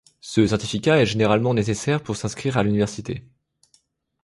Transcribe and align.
Ce 0.19 0.47
certificat 0.47 0.97
est 0.99 1.05
généralement 1.05 1.53
nécessaire 1.53 2.01
pour 2.01 2.15
s'inscrire 2.17 2.57
à 2.57 2.63
l'université. 2.63 3.23